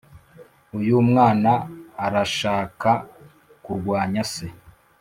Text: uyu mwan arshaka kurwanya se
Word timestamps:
uyu 0.77 0.97
mwan 1.07 1.43
arshaka 2.07 2.91
kurwanya 3.63 4.23
se 4.33 4.47